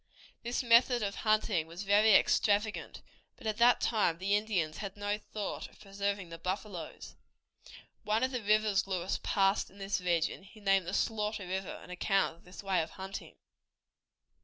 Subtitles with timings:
[0.41, 3.03] This method of hunting was very extravagant,
[3.37, 7.13] but at that time the Indians had no thought of preserving the buffaloes.
[8.03, 11.91] One of the rivers Lewis passed in this region he named the Slaughter River, on
[11.91, 13.35] account of this way of hunting.